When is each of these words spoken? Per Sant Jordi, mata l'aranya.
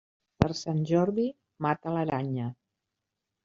Per 0.43 0.47
Sant 0.61 0.79
Jordi, 0.93 1.27
mata 1.67 1.95
l'aranya. 1.99 2.51